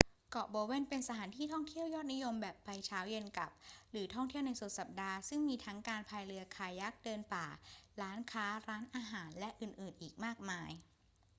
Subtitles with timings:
[0.31, 3.51] เกาะโบเวนเป็นสถานที่ท่องเที่ยวยอดนิยมแบบไปเช้าเย็นกลับ
[3.91, 7.47] หรือท่องเที่ยวในสุดสัปดาห์ ซึ่งมีทั้งการพายเรือคายัค เดินป่า
[8.01, 10.71] ร้านค้า ร้านอาหาร และอื่นๆ อีกมากมาย